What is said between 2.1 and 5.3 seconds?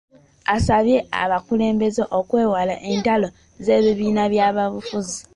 okwewala entalo z’ebibiina by’obufuzi.